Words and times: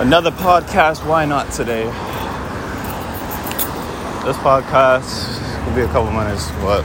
Another 0.00 0.30
podcast, 0.30 1.06
why 1.06 1.26
not 1.26 1.52
today? 1.52 1.84
This 4.24 4.34
podcast 4.38 5.66
will 5.66 5.76
be 5.76 5.82
a 5.82 5.88
couple 5.88 6.10
minutes, 6.10 6.50
but 6.62 6.80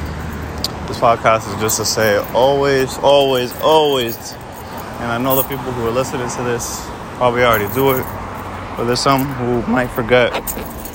this 0.90 1.00
podcast 1.00 1.48
is 1.56 1.62
just 1.62 1.78
to 1.78 1.86
say 1.86 2.18
always, 2.34 2.98
always, 2.98 3.58
always. 3.62 4.34
And 5.00 5.10
I 5.10 5.18
know 5.18 5.38
the 5.38 5.44
people 5.44 5.72
who 5.72 5.88
are 5.88 5.92
listening 5.92 6.28
to 6.28 6.44
this 6.44 6.86
probably 7.16 7.44
already 7.44 7.74
do 7.74 7.92
it, 7.92 8.04
but 8.76 8.84
there's 8.84 9.00
some 9.00 9.24
who 9.36 9.66
might 9.72 9.88
forget. 9.92 10.34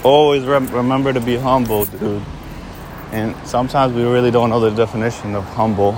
Always 0.04 0.44
rem- 0.44 0.66
remember 0.66 1.14
to 1.14 1.20
be 1.20 1.38
humble, 1.38 1.86
dude. 1.86 2.22
And 3.12 3.34
sometimes 3.48 3.94
we 3.94 4.02
really 4.02 4.30
don't 4.30 4.50
know 4.50 4.60
the 4.60 4.68
definition 4.68 5.34
of 5.34 5.44
humble. 5.54 5.94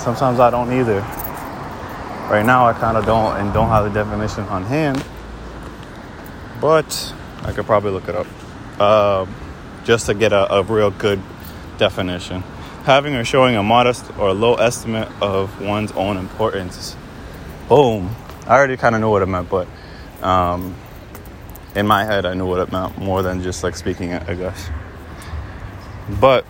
Sometimes 0.00 0.40
I 0.40 0.50
don't 0.50 0.72
either. 0.72 1.00
Right 2.28 2.46
now, 2.46 2.66
I 2.66 2.72
kind 2.72 2.96
of 2.96 3.04
don't 3.04 3.36
and 3.36 3.52
don't 3.52 3.68
have 3.68 3.84
the 3.84 3.90
definition 3.90 4.44
on 4.44 4.64
hand, 4.64 5.04
but 6.62 7.12
I 7.42 7.50
could 7.50 7.66
probably 7.66 7.90
look 7.90 8.08
it 8.08 8.14
up 8.14 8.26
uh, 8.78 9.26
just 9.84 10.06
to 10.06 10.14
get 10.14 10.32
a, 10.32 10.50
a 10.54 10.62
real 10.62 10.92
good 10.92 11.20
definition. 11.76 12.42
Having 12.84 13.16
or 13.16 13.24
showing 13.24 13.56
a 13.56 13.62
modest 13.64 14.16
or 14.16 14.32
low 14.32 14.54
estimate 14.54 15.08
of 15.20 15.60
one's 15.60 15.90
own 15.92 16.16
importance. 16.16 16.96
Boom. 17.68 18.14
I 18.46 18.56
already 18.56 18.76
kind 18.76 18.94
of 18.94 19.00
knew 19.00 19.10
what 19.10 19.22
it 19.22 19.26
meant, 19.26 19.50
but 19.50 19.66
um, 20.22 20.76
in 21.74 21.86
my 21.86 22.04
head, 22.04 22.24
I 22.26 22.34
knew 22.34 22.46
what 22.46 22.60
it 22.60 22.70
meant 22.70 22.96
more 22.96 23.22
than 23.22 23.42
just 23.42 23.64
like 23.64 23.74
speaking 23.74 24.10
it, 24.10 24.22
I 24.28 24.34
guess. 24.34 24.70
But 26.20 26.46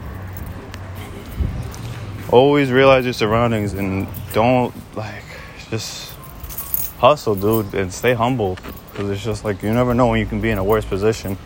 always 2.31 2.71
realize 2.71 3.05
your 3.05 3.15
surroundings 3.15 3.73
and 3.73 4.07
don't 4.35 4.75
like 4.95 5.25
just 5.71 6.15
hustle, 7.03 7.35
dude, 7.35 7.75
and 7.75 7.93
stay 7.93 8.15
humble. 8.15 8.57
Because 8.93 9.11
it's 9.11 9.25
just 9.25 9.45
like 9.45 9.63
you 9.63 9.73
never 9.73 9.93
know 9.93 10.07
when 10.07 10.21
you 10.21 10.27
can 10.27 10.41
be 10.41 10.51
in 10.51 10.59
a 10.59 10.65
worse 10.65 10.85
position, 10.85 11.37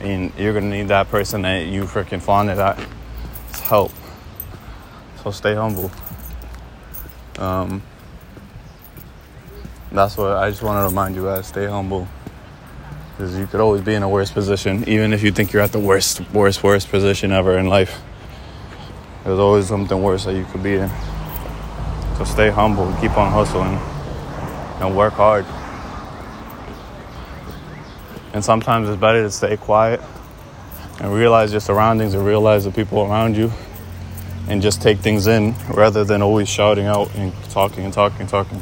and 0.00 0.30
you're 0.38 0.52
gonna 0.52 0.68
need 0.68 0.88
that 0.88 1.08
person 1.08 1.42
that 1.42 1.66
you 1.66 1.84
freaking 1.84 2.20
flaunted 2.20 2.58
at 2.58 2.76
to 3.54 3.62
help. 3.62 3.92
So 5.22 5.30
stay 5.30 5.54
humble. 5.54 5.90
Um, 7.38 7.82
that's 9.90 10.16
what 10.18 10.32
I 10.32 10.50
just 10.50 10.62
want 10.62 10.78
to 10.82 10.84
remind 10.88 11.16
you 11.16 11.24
guys: 11.24 11.46
stay 11.46 11.66
humble, 11.66 12.06
because 13.16 13.38
you 13.38 13.46
could 13.46 13.60
always 13.60 13.80
be 13.80 13.94
in 13.94 14.02
a 14.02 14.08
worse 14.08 14.30
position, 14.30 14.86
even 14.86 15.14
if 15.14 15.22
you 15.22 15.32
think 15.32 15.52
you're 15.52 15.62
at 15.62 15.72
the 15.72 15.78
worst, 15.78 16.20
worst, 16.32 16.62
worst 16.62 16.90
position 16.90 17.32
ever 17.32 17.56
in 17.56 17.66
life. 17.66 18.02
There's 19.24 19.38
always 19.38 19.68
something 19.68 20.02
worse 20.02 20.24
that 20.26 20.34
you 20.34 20.44
could 20.46 20.62
be 20.62 20.74
in. 20.74 20.90
So 22.18 22.24
stay 22.24 22.50
humble, 22.50 22.92
keep 23.00 23.16
on 23.16 23.32
hustling, 23.32 23.78
and 24.80 24.96
work 24.96 25.14
hard. 25.14 25.44
And 28.32 28.44
sometimes 28.44 28.88
it's 28.88 29.00
better 29.00 29.22
to 29.22 29.30
stay 29.30 29.56
quiet 29.56 30.00
and 31.00 31.12
realize 31.12 31.52
your 31.52 31.60
surroundings 31.60 32.14
and 32.14 32.24
realize 32.24 32.64
the 32.64 32.70
people 32.70 33.02
around 33.02 33.36
you 33.36 33.52
and 34.48 34.62
just 34.62 34.80
take 34.80 34.98
things 34.98 35.26
in 35.26 35.54
rather 35.74 36.04
than 36.04 36.22
always 36.22 36.48
shouting 36.48 36.86
out 36.86 37.14
and 37.14 37.32
talking 37.50 37.84
and 37.84 37.92
talking 37.92 38.20
and 38.22 38.28
talking. 38.28 38.60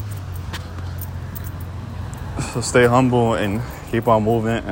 So 2.52 2.60
stay 2.60 2.86
humble 2.86 3.34
and 3.34 3.62
keep 3.90 4.08
on 4.08 4.24
moving, 4.24 4.62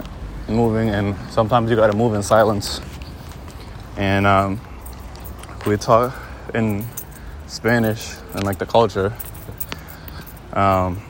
moving, 0.48 0.90
and 0.90 1.16
sometimes 1.30 1.70
you 1.70 1.76
gotta 1.76 1.96
move 1.96 2.14
in 2.14 2.22
silence. 2.22 2.80
And 3.96 4.26
um, 4.26 4.60
we 5.66 5.76
talk 5.76 6.14
in 6.54 6.84
Spanish 7.46 8.14
and 8.34 8.44
like 8.44 8.58
the 8.58 8.66
culture. 8.66 9.12
Um, 10.52 11.02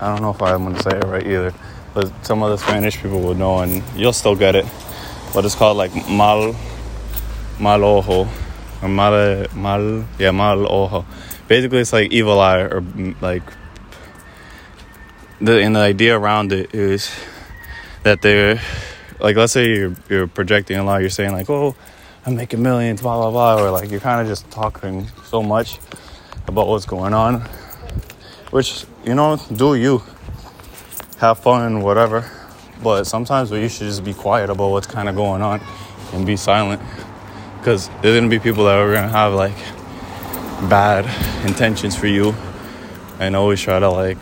I 0.00 0.08
don't 0.08 0.22
know 0.22 0.30
if 0.30 0.42
I'm 0.42 0.64
gonna 0.64 0.82
say 0.82 0.96
it 0.96 1.04
right 1.04 1.26
either, 1.26 1.54
but 1.94 2.10
some 2.24 2.42
other 2.42 2.56
Spanish 2.56 3.00
people 3.00 3.20
will 3.20 3.34
know, 3.34 3.58
and 3.60 3.82
you'll 3.94 4.12
still 4.12 4.36
get 4.36 4.54
it. 4.54 4.66
But 5.34 5.44
it's 5.44 5.54
called 5.54 5.76
like 5.76 5.92
mal, 6.08 6.54
mal 7.58 7.84
ojo, 7.84 8.28
or 8.82 8.88
mal, 8.88 9.46
mal, 9.54 10.04
yeah, 10.18 10.30
mal 10.30 10.70
ojo. 10.70 11.04
Basically, 11.48 11.78
it's 11.78 11.92
like 11.92 12.10
evil 12.12 12.40
eye, 12.40 12.60
or 12.60 12.80
mm, 12.80 13.20
like 13.20 13.42
the 15.40 15.60
and 15.60 15.76
the 15.76 15.80
idea 15.80 16.18
around 16.18 16.52
it 16.52 16.74
is 16.74 17.10
that 18.02 18.22
they're 18.22 18.60
like, 19.20 19.36
let's 19.36 19.52
say 19.52 19.68
you're 19.68 19.96
you're 20.08 20.26
projecting 20.26 20.78
a 20.78 20.84
lot, 20.84 21.00
you're 21.00 21.10
saying 21.10 21.32
like, 21.32 21.50
oh 21.50 21.74
I'm 22.26 22.34
making 22.34 22.60
millions, 22.60 23.02
blah, 23.02 23.16
blah, 23.16 23.30
blah. 23.30 23.64
Or 23.64 23.70
like 23.70 23.88
you're 23.88 24.00
kind 24.00 24.20
of 24.20 24.26
just 24.26 24.50
talking 24.50 25.06
so 25.26 25.44
much 25.44 25.78
about 26.48 26.66
what's 26.66 26.84
going 26.84 27.14
on, 27.14 27.48
which, 28.50 28.84
you 29.04 29.14
know, 29.14 29.36
do 29.52 29.74
you. 29.74 30.02
Have 31.18 31.38
fun, 31.38 31.80
whatever. 31.80 32.30
But 32.82 33.04
sometimes 33.04 33.50
you 33.50 33.68
should 33.68 33.86
just 33.86 34.04
be 34.04 34.12
quiet 34.12 34.50
about 34.50 34.68
what's 34.70 34.86
kind 34.86 35.08
of 35.08 35.16
going 35.16 35.40
on 35.40 35.62
and 36.12 36.26
be 36.26 36.36
silent. 36.36 36.82
Because 37.58 37.88
there's 38.02 38.18
going 38.18 38.24
to 38.24 38.28
be 38.28 38.38
people 38.38 38.64
that 38.64 38.78
are 38.78 38.92
going 38.92 39.04
to 39.04 39.08
have 39.08 39.32
like 39.32 39.56
bad 40.68 41.04
intentions 41.46 41.96
for 41.96 42.06
you 42.06 42.34
and 43.18 43.34
always 43.34 43.60
try 43.60 43.78
to 43.78 43.88
like, 43.88 44.18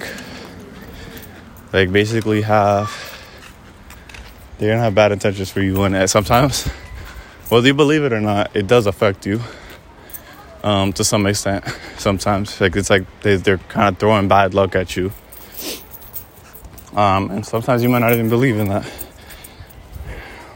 like 1.73 1.93
basically 1.93 2.43
have, 2.43 2.91
they're 4.59 4.69
going 4.69 4.79
to 4.79 4.85
have 4.85 4.95
bad 4.95 5.11
intentions 5.11 5.51
for 5.51 5.61
you. 5.61 5.83
And 5.83 5.97
uh, 5.97 6.07
sometimes, 6.07 6.67
whether 7.49 7.67
you 7.67 7.75
believe 7.75 8.05
it 8.05 8.13
or 8.13 8.21
not, 8.21 8.55
it 8.55 8.69
does 8.69 8.87
affect 8.87 9.27
you 9.27 9.41
um, 10.65 10.93
to 10.95 11.05
some 11.05 11.27
extent. 11.27 11.65
Sometimes, 11.99 12.61
like 12.61 12.75
it's 12.75 12.91
like 12.91 13.05
they, 13.21 13.37
they're 13.37 13.59
kind 13.59 13.89
of 13.89 13.99
throwing 13.99 14.27
bad 14.27 14.55
luck 14.55 14.75
at 14.75 14.97
you, 14.97 15.13
um, 16.97 17.31
and 17.31 17.47
sometimes 17.47 17.83
you 17.83 17.89
might 17.89 18.01
not 18.01 18.13
even 18.13 18.29
believe 18.29 18.59
in 18.59 18.69
that. 18.71 18.91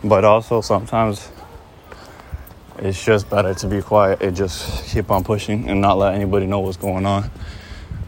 But 0.03 0.25
also 0.25 0.61
sometimes 0.61 1.31
it's 2.79 3.05
just 3.05 3.29
better 3.29 3.55
to 3.55 3.67
be 3.67 3.83
quiet 3.83 4.23
and 4.23 4.35
just 4.35 4.87
keep 4.87 5.11
on 5.11 5.25
pushing 5.25 5.69
and 5.69 5.81
not 5.81 5.99
let 5.99 6.15
anybody 6.15 6.47
know 6.47 6.61
what's 6.61 6.77
going 6.77 7.05
on. 7.05 7.31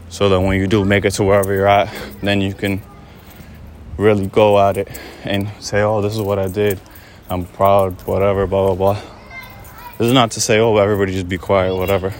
So 0.09 0.29
that 0.29 0.39
when 0.41 0.59
you 0.59 0.67
do 0.67 0.83
make 0.83 1.05
it 1.05 1.11
to 1.11 1.23
wherever 1.23 1.53
you're 1.53 1.67
at, 1.67 1.93
then 2.21 2.41
you 2.41 2.53
can 2.53 2.81
really 3.97 4.27
go 4.27 4.59
at 4.59 4.77
it 4.77 4.99
and 5.23 5.49
say, 5.59 5.81
"Oh, 5.81 6.01
this 6.01 6.13
is 6.13 6.21
what 6.21 6.39
I 6.39 6.47
did." 6.47 6.79
I'm 7.29 7.45
proud, 7.45 7.93
whatever, 8.05 8.45
blah, 8.45 8.73
blah, 8.73 8.93
blah. 8.93 9.10
This 10.01 10.07
is 10.07 10.13
not 10.15 10.31
to 10.31 10.41
say, 10.41 10.57
oh, 10.57 10.75
everybody 10.77 11.13
just 11.13 11.29
be 11.29 11.37
quiet, 11.37 11.75
whatever. 11.75 12.11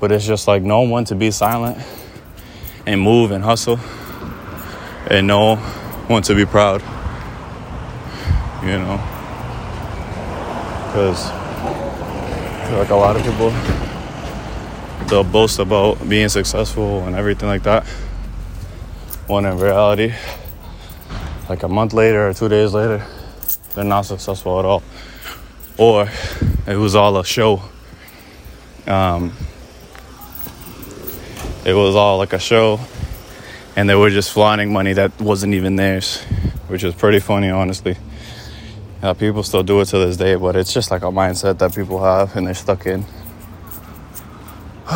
But 0.00 0.12
it's 0.12 0.26
just 0.26 0.46
like 0.46 0.62
know 0.62 0.82
when 0.82 1.06
to 1.06 1.14
be 1.14 1.30
silent 1.30 1.78
and 2.84 3.00
move 3.00 3.30
and 3.30 3.42
hustle 3.42 3.80
and 5.06 5.26
know 5.26 5.56
when 6.08 6.22
to 6.24 6.34
be 6.34 6.44
proud, 6.44 6.82
you 8.62 8.78
know? 8.78 9.00
Because 10.88 11.30
like 12.74 12.90
a 12.90 12.96
lot 12.96 13.16
of 13.16 13.22
people, 13.22 13.48
they'll 15.08 15.24
boast 15.24 15.60
about 15.60 16.06
being 16.06 16.28
successful 16.28 17.02
and 17.04 17.16
everything 17.16 17.48
like 17.48 17.62
that. 17.62 17.86
When 19.26 19.46
in 19.46 19.56
reality, 19.56 20.12
like 21.48 21.62
a 21.62 21.68
month 21.68 21.94
later 21.94 22.28
or 22.28 22.34
two 22.34 22.50
days 22.50 22.74
later, 22.74 23.02
they're 23.74 23.84
not 23.84 24.02
successful 24.02 24.58
at 24.58 24.66
all. 24.66 24.82
Or 25.78 26.10
it 26.68 26.76
was 26.76 26.94
all 26.94 27.16
a 27.16 27.24
show. 27.24 27.62
Um, 28.86 29.32
it 31.64 31.72
was 31.72 31.96
all 31.96 32.18
like 32.18 32.34
a 32.34 32.38
show, 32.38 32.78
and 33.74 33.88
they 33.88 33.94
were 33.94 34.10
just 34.10 34.32
flaunting 34.32 34.72
money 34.72 34.92
that 34.92 35.18
wasn't 35.18 35.54
even 35.54 35.76
theirs, 35.76 36.22
which 36.68 36.82
was 36.82 36.94
pretty 36.94 37.20
funny, 37.20 37.48
honestly. 37.48 37.96
Uh, 39.02 39.14
people 39.14 39.42
still 39.42 39.62
do 39.62 39.80
it 39.80 39.86
to 39.86 39.98
this 39.98 40.18
day, 40.18 40.34
but 40.34 40.56
it's 40.56 40.72
just 40.72 40.90
like 40.90 41.02
a 41.02 41.06
mindset 41.06 41.58
that 41.58 41.74
people 41.74 42.02
have 42.02 42.36
and 42.36 42.46
they're 42.46 42.54
stuck 42.54 42.84
in. 42.84 43.04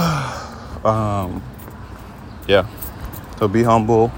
um, 0.84 1.42
yeah. 2.48 2.66
So 3.38 3.48
be 3.48 3.62
humble, 3.62 4.12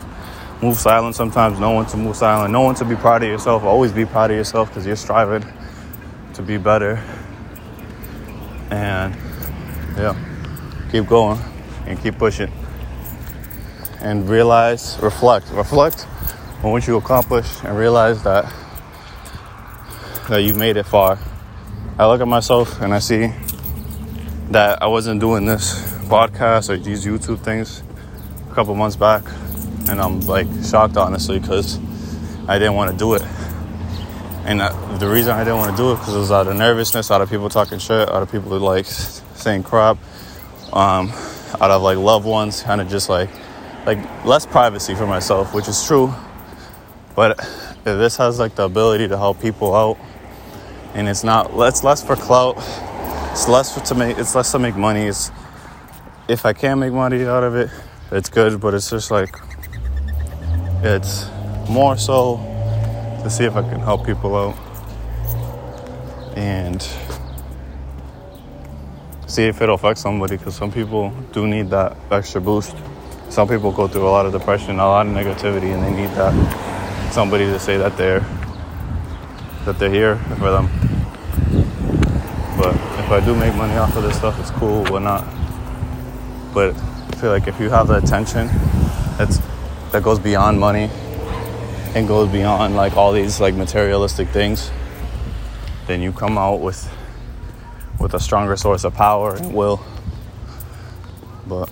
move 0.60 0.76
silent 0.76 1.14
sometimes, 1.14 1.60
No 1.60 1.70
one 1.70 1.86
to 1.86 1.96
move 1.96 2.16
silent, 2.16 2.52
No 2.52 2.62
one 2.62 2.74
to 2.76 2.84
be 2.84 2.96
proud 2.96 3.22
of 3.22 3.28
yourself. 3.28 3.62
Always 3.62 3.92
be 3.92 4.06
proud 4.06 4.30
of 4.32 4.36
yourself 4.36 4.70
because 4.70 4.86
you're 4.86 4.96
striving 4.96 5.44
to 6.34 6.42
be 6.42 6.56
better. 6.56 7.02
And 8.70 9.14
yeah, 9.96 10.16
keep 10.90 11.06
going 11.06 11.38
and 11.86 12.00
keep 12.00 12.18
pushing. 12.18 12.52
And 14.00 14.28
realize, 14.28 14.98
reflect, 15.00 15.50
reflect 15.50 16.06
on 16.62 16.72
what 16.72 16.86
you 16.86 16.96
accomplished 16.96 17.64
and 17.64 17.76
realize 17.76 18.22
that 18.24 18.52
that 20.28 20.42
you've 20.42 20.56
made 20.56 20.76
it 20.76 20.84
far. 20.84 21.18
I 21.98 22.06
look 22.06 22.20
at 22.20 22.28
myself 22.28 22.80
and 22.80 22.94
I 22.94 22.98
see 22.98 23.32
that 24.50 24.82
I 24.82 24.86
wasn't 24.86 25.20
doing 25.20 25.44
this 25.44 25.74
podcast 26.06 26.70
or 26.70 26.76
these 26.76 27.04
YouTube 27.04 27.40
things 27.40 27.82
a 28.50 28.54
couple 28.54 28.74
months 28.74 28.96
back 28.96 29.22
and 29.88 30.00
I'm 30.00 30.20
like 30.20 30.46
shocked 30.64 30.96
honestly 30.96 31.38
because 31.38 31.78
I 32.48 32.58
didn't 32.58 32.74
want 32.74 32.90
to 32.90 32.96
do 32.96 33.14
it. 33.14 33.22
And 34.44 34.60
uh, 34.60 34.98
the 34.98 35.08
reason 35.08 35.32
I 35.32 35.42
didn't 35.42 35.56
want 35.56 35.70
to 35.70 35.76
do 35.82 35.92
it 35.92 35.94
because 35.94 36.14
it 36.14 36.18
was 36.18 36.30
out 36.30 36.46
of 36.46 36.54
nervousness, 36.54 37.10
out 37.10 37.22
of 37.22 37.30
people 37.30 37.48
talking 37.48 37.78
shit, 37.78 38.08
out 38.10 38.22
of 38.22 38.30
people 38.30 38.58
like 38.58 38.84
saying 38.84 39.62
crap, 39.62 39.96
um, 40.70 41.10
out 41.60 41.70
of 41.70 41.80
like 41.80 41.96
loved 41.96 42.26
ones, 42.26 42.62
kind 42.62 42.82
of 42.82 42.88
just 42.88 43.08
like 43.08 43.30
like 43.86 44.24
less 44.26 44.44
privacy 44.44 44.94
for 44.94 45.06
myself, 45.06 45.54
which 45.54 45.66
is 45.66 45.86
true. 45.86 46.12
But 47.16 47.38
this 47.84 48.18
has 48.18 48.38
like 48.38 48.54
the 48.54 48.64
ability 48.64 49.08
to 49.08 49.16
help 49.16 49.40
people 49.40 49.74
out, 49.74 49.96
and 50.92 51.08
it's 51.08 51.24
not 51.24 51.50
it's 51.54 51.82
less 51.82 52.04
for 52.04 52.14
clout, 52.14 52.56
it's 53.32 53.48
less 53.48 53.72
for, 53.72 53.80
to 53.86 53.94
make 53.94 54.18
it's 54.18 54.34
less 54.34 54.52
to 54.52 54.58
make 54.58 54.76
money. 54.76 55.04
It's 55.04 55.30
if 56.28 56.44
I 56.44 56.52
can 56.52 56.80
make 56.80 56.92
money 56.92 57.24
out 57.24 57.44
of 57.44 57.56
it, 57.56 57.70
it's 58.12 58.28
good. 58.28 58.60
But 58.60 58.74
it's 58.74 58.90
just 58.90 59.10
like 59.10 59.34
it's 60.82 61.30
more 61.70 61.96
so 61.96 62.53
to 63.24 63.30
see 63.30 63.44
if 63.44 63.56
I 63.56 63.62
can 63.62 63.80
help 63.80 64.04
people 64.04 64.36
out 64.36 64.54
and 66.36 66.80
see 69.26 69.44
if 69.44 69.62
it'll 69.62 69.76
affect 69.76 69.98
somebody 69.98 70.36
because 70.36 70.54
some 70.54 70.70
people 70.70 71.10
do 71.32 71.46
need 71.46 71.70
that 71.70 71.96
extra 72.10 72.40
boost. 72.40 72.76
Some 73.30 73.48
people 73.48 73.72
go 73.72 73.88
through 73.88 74.06
a 74.06 74.10
lot 74.10 74.26
of 74.26 74.32
depression, 74.32 74.78
a 74.78 74.86
lot 74.86 75.06
of 75.06 75.12
negativity, 75.14 75.74
and 75.74 75.82
they 75.82 75.90
need 75.90 76.10
that 76.10 76.34
somebody 77.12 77.46
to 77.46 77.58
say 77.58 77.78
that 77.78 77.96
they're 77.96 78.20
that 79.64 79.78
they're 79.78 79.90
here 79.90 80.16
for 80.38 80.50
them. 80.50 80.68
But 82.58 82.74
if 82.74 83.10
I 83.10 83.22
do 83.24 83.34
make 83.34 83.54
money 83.54 83.74
off 83.76 83.96
of 83.96 84.02
this 84.02 84.18
stuff, 84.18 84.38
it's 84.38 84.50
cool, 84.50 84.84
whatnot. 84.84 85.24
But 86.52 86.76
I 86.76 87.16
feel 87.16 87.30
like 87.30 87.48
if 87.48 87.58
you 87.58 87.70
have 87.70 87.88
the 87.88 87.96
attention 87.96 88.48
that's 89.16 89.40
that 89.92 90.02
goes 90.02 90.18
beyond 90.18 90.60
money 90.60 90.90
and 91.94 92.08
goes 92.08 92.28
beyond 92.30 92.76
like 92.76 92.96
all 92.96 93.12
these 93.12 93.40
like 93.40 93.54
materialistic 93.54 94.28
things, 94.28 94.70
then 95.86 96.02
you 96.02 96.12
come 96.12 96.36
out 96.36 96.60
with 96.60 96.90
with 98.00 98.14
a 98.14 98.20
stronger 98.20 98.56
source 98.56 98.84
of 98.84 98.94
power 98.94 99.36
and 99.36 99.54
will. 99.54 99.80
But 101.46 101.70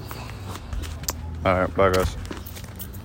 all 1.45 1.61
right, 1.61 1.75
bye 1.75 1.91
guys. 1.91 2.17